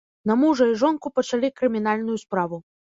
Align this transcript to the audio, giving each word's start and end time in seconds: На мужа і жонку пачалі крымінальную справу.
На 0.29 0.37
мужа 0.43 0.67
і 0.71 0.73
жонку 0.83 1.13
пачалі 1.21 1.55
крымінальную 1.61 2.21
справу. 2.27 2.65